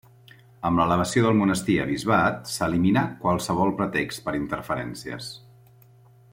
[0.69, 5.33] Amb l'elevació del monestir a bisbat s'eliminà qualsevol pretext per interferències.